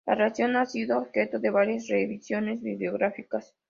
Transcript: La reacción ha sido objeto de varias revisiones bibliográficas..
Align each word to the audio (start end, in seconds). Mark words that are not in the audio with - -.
La 0.07 0.15
reacción 0.15 0.55
ha 0.55 0.65
sido 0.65 0.97
objeto 0.97 1.37
de 1.37 1.51
varias 1.51 1.87
revisiones 1.87 2.63
bibliográficas.. 2.63 3.53